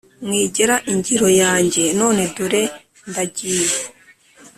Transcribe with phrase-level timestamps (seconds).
[0.25, 2.63] mwigera ingiro yanjye none dore
[3.09, 3.69] ndagiye